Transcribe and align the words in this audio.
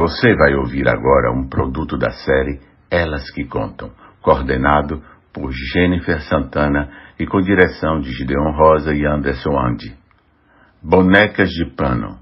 Você 0.00 0.34
vai 0.34 0.54
ouvir 0.54 0.88
agora 0.88 1.30
um 1.30 1.46
produto 1.46 1.98
da 1.98 2.10
série 2.10 2.58
Elas 2.90 3.30
que 3.32 3.44
Contam, 3.44 3.90
coordenado 4.22 5.02
por 5.30 5.52
Jennifer 5.52 6.22
Santana 6.22 6.90
e 7.18 7.26
com 7.26 7.38
direção 7.42 8.00
de 8.00 8.10
Gideon 8.10 8.50
Rosa 8.50 8.94
e 8.94 9.04
Anderson 9.04 9.58
Andy. 9.58 9.94
Bonecas 10.82 11.50
de 11.50 11.66
Pano, 11.76 12.18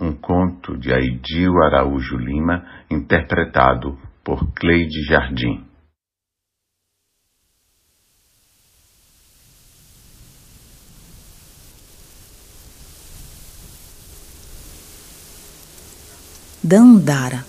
um 0.00 0.12
conto 0.12 0.74
de 0.78 0.90
Aidil 0.90 1.52
Araújo 1.62 2.16
Lima, 2.16 2.64
interpretado 2.90 3.98
por 4.24 4.50
Cleide 4.54 5.02
Jardim. 5.06 5.66
Dandara, 16.64 17.44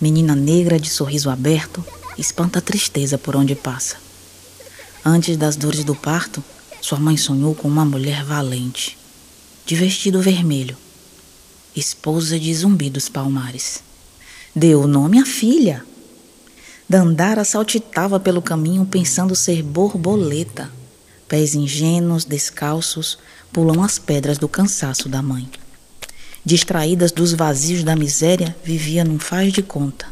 menina 0.00 0.34
negra 0.34 0.80
de 0.80 0.88
sorriso 0.88 1.28
aberto, 1.28 1.84
espanta 2.16 2.60
a 2.60 2.62
tristeza 2.62 3.18
por 3.18 3.36
onde 3.36 3.54
passa. 3.54 3.98
Antes 5.04 5.36
das 5.36 5.54
dores 5.54 5.84
do 5.84 5.94
parto, 5.94 6.42
sua 6.80 6.98
mãe 6.98 7.14
sonhou 7.18 7.54
com 7.54 7.68
uma 7.68 7.84
mulher 7.84 8.24
valente, 8.24 8.96
de 9.66 9.74
vestido 9.74 10.22
vermelho, 10.22 10.78
esposa 11.76 12.40
de 12.40 12.54
Zumbi 12.54 12.88
dos 12.88 13.06
Palmares. 13.06 13.82
Deu 14.56 14.80
o 14.80 14.86
nome 14.86 15.18
à 15.18 15.26
filha. 15.26 15.84
Dandara 16.88 17.44
saltitava 17.44 18.18
pelo 18.18 18.40
caminho 18.40 18.86
pensando 18.86 19.36
ser 19.36 19.62
borboleta. 19.62 20.72
Pés 21.28 21.54
ingênuos, 21.54 22.24
descalços, 22.24 23.18
pulam 23.52 23.82
as 23.82 23.98
pedras 23.98 24.38
do 24.38 24.48
cansaço 24.48 25.06
da 25.06 25.20
mãe 25.20 25.46
distraídas 26.48 27.12
dos 27.12 27.34
vazios 27.34 27.84
da 27.84 27.94
miséria, 27.94 28.56
vivia 28.64 29.04
num 29.04 29.18
faz 29.18 29.52
de 29.52 29.62
conta. 29.62 30.08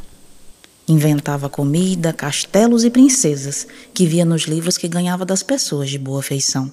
Inventava 0.86 1.48
comida, 1.48 2.12
castelos 2.12 2.84
e 2.84 2.90
princesas 2.90 3.66
que 3.94 4.06
via 4.06 4.22
nos 4.22 4.42
livros 4.42 4.76
que 4.76 4.86
ganhava 4.86 5.24
das 5.24 5.42
pessoas 5.42 5.88
de 5.88 5.98
boa 5.98 6.22
feição. 6.22 6.70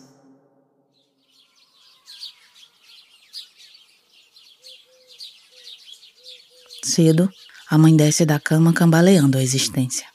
Cedo, 6.83 7.31
a 7.69 7.77
mãe 7.77 7.95
desce 7.95 8.25
da 8.25 8.41
cama 8.41 8.73
cambaleando 8.73 9.37
a 9.37 9.41
existência. 9.41 10.05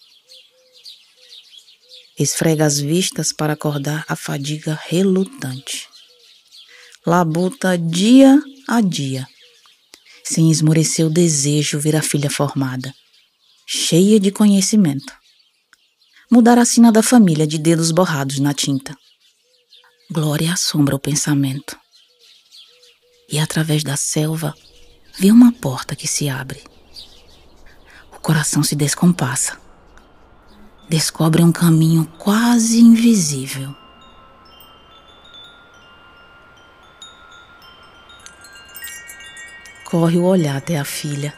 Esfrega 2.19 2.67
as 2.67 2.79
vistas 2.79 3.33
para 3.33 3.55
acordar 3.55 4.05
a 4.07 4.15
fadiga 4.15 4.79
relutante. 4.89 5.89
Labuta 7.07 7.79
dia 7.79 8.39
a 8.69 8.83
dia 8.83 9.27
sem 10.31 10.51
esmorecer 10.51 11.07
o 11.07 11.11
desejo 11.11 11.81
ver 11.81 11.97
a 11.97 12.03
filha 12.03 12.29
formada, 12.29 12.95
cheia 13.67 14.21
de 14.21 14.31
conhecimento. 14.31 15.11
Mudar 16.31 16.59
a 16.59 16.67
sina 16.67 16.93
da 16.93 17.03
família 17.03 17.47
de 17.47 17.57
dedos 17.57 17.91
borrados 17.91 18.39
na 18.39 18.53
tinta. 18.53 18.95
Glória 20.11 20.53
assombra 20.53 20.95
o 20.95 20.99
pensamento. 20.99 21.79
E 23.31 23.39
através 23.39 23.83
da 23.83 23.97
selva, 23.97 24.55
vê 25.19 25.31
uma 25.31 25.51
porta 25.51 25.97
que 25.97 26.07
se 26.07 26.29
abre. 26.29 26.63
O 28.15 28.21
coração 28.21 28.63
se 28.63 28.77
descompassa. 28.77 29.59
Descobre 30.91 31.43
um 31.43 31.53
caminho 31.53 32.05
quase 32.19 32.81
invisível 32.81 33.75
corre 39.89 40.19
o 40.19 40.25
olhar 40.25 40.55
até 40.55 40.79
a 40.79 40.85
filha. 40.85 41.33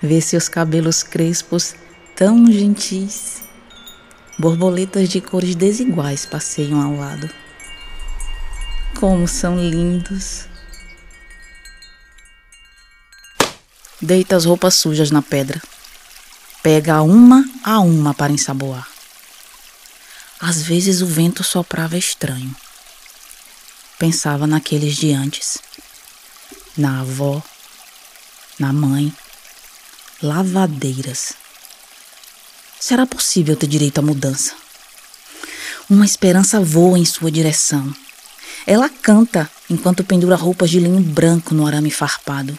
Vê 0.00 0.18
seus 0.18 0.48
cabelos 0.48 1.02
crespos 1.02 1.74
tão 2.16 2.50
gentis. 2.50 3.42
Borboletas 4.38 5.10
de 5.10 5.20
cores 5.20 5.54
desiguais 5.54 6.24
passeiam 6.24 6.80
ao 6.80 6.96
lado. 6.96 7.28
Como 8.98 9.28
são 9.28 9.58
lindos! 9.58 10.46
Deita 14.00 14.34
as 14.34 14.46
roupas 14.46 14.76
sujas 14.76 15.10
na 15.10 15.20
pedra. 15.20 15.60
Pega 16.62 17.02
uma 17.02 17.44
a 17.62 17.78
uma 17.80 18.14
para 18.14 18.32
ensaboar. 18.32 18.88
Às 20.40 20.62
vezes 20.62 21.02
o 21.02 21.06
vento 21.06 21.44
soprava 21.44 21.98
estranho. 21.98 22.56
Pensava 23.98 24.46
naqueles 24.46 24.96
de 24.96 25.12
antes 25.12 25.58
na 26.78 27.00
avó, 27.00 27.42
na 28.56 28.72
mãe, 28.72 29.12
lavadeiras. 30.22 31.34
Será 32.78 33.04
possível 33.04 33.56
ter 33.56 33.66
direito 33.66 33.98
à 33.98 34.02
mudança? 34.02 34.54
Uma 35.90 36.04
esperança 36.04 36.60
voa 36.60 36.96
em 36.96 37.04
sua 37.04 37.32
direção. 37.32 37.92
Ela 38.64 38.88
canta 38.88 39.50
enquanto 39.68 40.04
pendura 40.04 40.36
roupas 40.36 40.70
de 40.70 40.78
linho 40.78 41.00
branco 41.00 41.52
no 41.52 41.66
arame 41.66 41.90
farpado. 41.90 42.56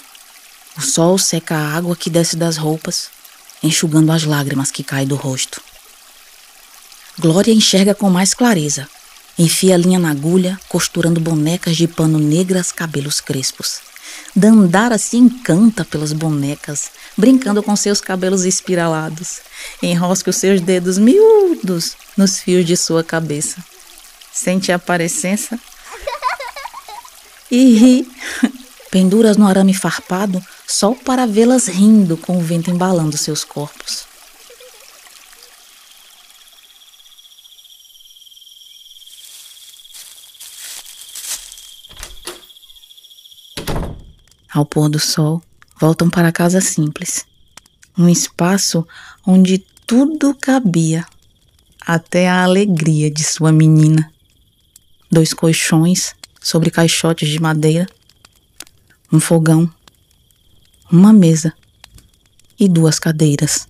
O 0.77 0.81
sol 0.81 1.17
seca 1.17 1.55
a 1.55 1.75
água 1.75 1.95
que 1.95 2.09
desce 2.09 2.35
das 2.35 2.57
roupas, 2.57 3.09
enxugando 3.63 4.11
as 4.11 4.23
lágrimas 4.23 4.69
que 4.69 4.83
caem 4.83 5.07
do 5.07 5.15
rosto. 5.15 5.61
Glória 7.17 7.53
enxerga 7.53 7.95
com 7.95 8.09
mais 8.09 8.33
clareza. 8.33 8.89
Enfia 9.37 9.75
a 9.75 9.77
linha 9.77 9.99
na 9.99 10.11
agulha, 10.11 10.59
costurando 10.67 11.21
bonecas 11.21 11.77
de 11.77 11.87
pano 11.87 12.19
negras, 12.19 12.71
cabelos 12.73 13.21
crespos. 13.21 13.79
Dandara 14.35 14.97
se 14.97 15.17
encanta 15.17 15.83
pelas 15.83 16.13
bonecas, 16.13 16.91
brincando 17.17 17.63
com 17.63 17.75
seus 17.75 17.99
cabelos 17.99 18.45
espiralados. 18.45 19.41
Enrosca 19.81 20.29
os 20.29 20.35
seus 20.35 20.61
dedos 20.61 20.97
miúdos 20.97 21.95
nos 22.15 22.39
fios 22.39 22.65
de 22.65 22.77
sua 22.77 23.03
cabeça. 23.03 23.63
Sente 24.31 24.71
a 24.71 24.79
parecença 24.79 25.59
e 27.49 27.77
ri. 27.77 28.11
Penduras 28.91 29.37
no 29.37 29.47
arame 29.47 29.73
farpado 29.73 30.43
só 30.67 30.93
para 30.93 31.27
vê-las 31.27 31.67
rindo 31.67 32.17
com 32.17 32.37
o 32.37 32.41
vento 32.41 32.71
embalando 32.71 33.17
seus 33.17 33.43
corpos. 33.43 34.08
Ao 44.51 44.65
pôr 44.65 44.89
do 44.89 44.99
sol, 44.99 45.41
voltam 45.79 46.09
para 46.09 46.29
a 46.29 46.31
casa 46.31 46.59
simples, 46.59 47.25
um 47.97 48.09
espaço 48.09 48.87
onde 49.25 49.59
tudo 49.85 50.35
cabia, 50.35 51.05
até 51.85 52.27
a 52.27 52.43
alegria 52.43 53.11
de 53.11 53.23
sua 53.23 53.51
menina. 53.51 54.11
Dois 55.11 55.33
colchões 55.33 56.15
sobre 56.41 56.71
caixotes 56.71 57.29
de 57.29 57.39
madeira, 57.39 57.87
um 59.11 59.19
fogão, 59.19 59.71
uma 60.91 61.13
mesa 61.13 61.53
e 62.59 62.67
duas 62.67 62.99
cadeiras. 62.99 63.67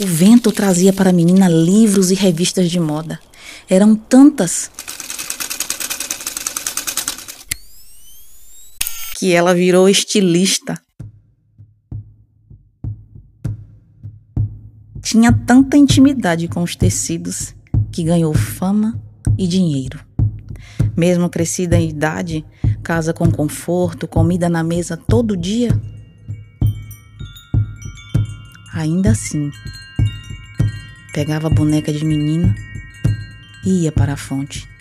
O 0.00 0.06
vento 0.06 0.50
trazia 0.50 0.92
para 0.92 1.10
a 1.10 1.12
menina 1.12 1.48
livros 1.48 2.10
e 2.10 2.14
revistas 2.14 2.70
de 2.70 2.80
moda. 2.80 3.20
Eram 3.68 3.94
tantas 3.94 4.70
que 9.22 9.32
ela 9.32 9.54
virou 9.54 9.88
estilista. 9.88 10.76
Tinha 15.00 15.32
tanta 15.32 15.76
intimidade 15.76 16.48
com 16.48 16.60
os 16.60 16.74
tecidos 16.74 17.54
que 17.92 18.02
ganhou 18.02 18.34
fama 18.34 19.00
e 19.38 19.46
dinheiro. 19.46 20.00
Mesmo 20.96 21.30
crescida 21.30 21.76
em 21.76 21.90
idade, 21.90 22.44
casa 22.82 23.14
com 23.14 23.30
conforto, 23.30 24.08
comida 24.08 24.48
na 24.48 24.64
mesa 24.64 24.96
todo 24.96 25.36
dia. 25.36 25.70
Ainda 28.74 29.12
assim, 29.12 29.52
pegava 31.14 31.46
a 31.46 31.54
boneca 31.54 31.92
de 31.92 32.04
menina 32.04 32.52
e 33.64 33.84
ia 33.84 33.92
para 33.92 34.14
a 34.14 34.16
fonte. 34.16 34.71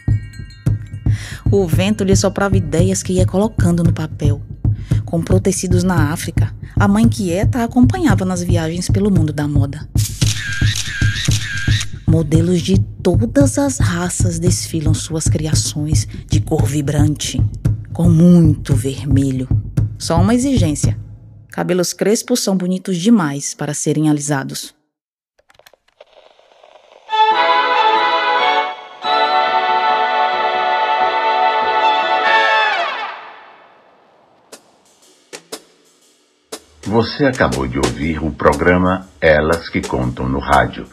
O 1.51 1.67
vento 1.67 2.05
lhe 2.05 2.15
soprava 2.15 2.55
ideias 2.55 3.03
que 3.03 3.11
ia 3.11 3.25
colocando 3.25 3.83
no 3.83 3.91
papel. 3.91 4.41
Comprou 5.03 5.37
tecidos 5.37 5.83
na 5.83 6.13
África. 6.13 6.55
A 6.77 6.87
mãe 6.87 7.09
quieta 7.09 7.59
a 7.59 7.65
acompanhava 7.65 8.23
nas 8.23 8.41
viagens 8.41 8.87
pelo 8.87 9.11
mundo 9.11 9.33
da 9.33 9.45
moda. 9.49 9.85
Modelos 12.07 12.61
de 12.61 12.79
todas 13.03 13.57
as 13.57 13.79
raças 13.79 14.39
desfilam 14.39 14.93
suas 14.93 15.25
criações 15.27 16.07
de 16.25 16.39
cor 16.39 16.65
vibrante, 16.65 17.41
com 17.91 18.09
muito 18.09 18.73
vermelho. 18.73 19.49
Só 19.97 20.21
uma 20.21 20.33
exigência: 20.33 20.97
cabelos 21.49 21.91
crespos 21.91 22.39
são 22.39 22.55
bonitos 22.55 22.97
demais 22.97 23.53
para 23.53 23.73
serem 23.73 24.09
alisados. 24.09 24.73
Você 36.91 37.25
acabou 37.25 37.65
de 37.65 37.77
ouvir 37.77 38.21
o 38.21 38.31
programa 38.31 39.07
Elas 39.21 39.69
que 39.69 39.79
Contam 39.79 40.27
no 40.27 40.39
Rádio, 40.39 40.83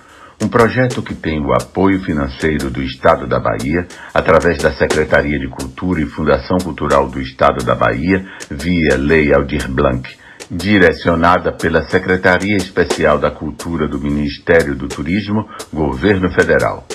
um 0.41 0.47
projeto 0.47 1.03
que 1.03 1.13
tem 1.13 1.45
o 1.45 1.53
apoio 1.53 2.01
financeiro 2.05 2.71
do 2.71 2.81
Estado 2.81 3.27
da 3.27 3.41
Bahia, 3.41 3.85
através 4.15 4.63
da 4.63 4.71
Secretaria 4.71 5.41
de 5.41 5.49
Cultura 5.49 6.01
e 6.01 6.07
Fundação 6.07 6.57
Cultural 6.59 7.09
do 7.09 7.21
Estado 7.21 7.65
da 7.65 7.75
Bahia, 7.75 8.25
via 8.49 8.97
Lei 8.97 9.35
Aldir 9.35 9.69
Blanc, 9.69 10.09
direcionada 10.49 11.51
pela 11.51 11.83
Secretaria 11.91 12.57
Especial 12.57 13.19
da 13.19 13.33
Cultura 13.33 13.89
do 13.89 13.99
Ministério 13.99 14.77
do 14.77 14.87
Turismo, 14.87 15.49
Governo 15.73 16.31
Federal, 16.31 16.87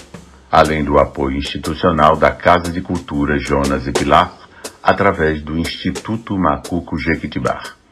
além 0.50 0.82
do 0.82 0.98
apoio 0.98 1.36
institucional 1.36 2.16
da 2.16 2.32
Casa 2.32 2.72
de 2.72 2.80
Cultura 2.80 3.38
Jonas 3.38 3.86
e 3.86 3.92
Pilar, 3.92 4.34
através 4.82 5.42
do 5.42 5.58
Instituto 5.58 6.38
Macuco 6.38 6.98
Jequitibar. 6.98 7.83